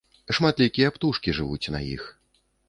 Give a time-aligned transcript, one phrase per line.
[0.37, 2.09] Шматлікія птушкі жывуць на іх.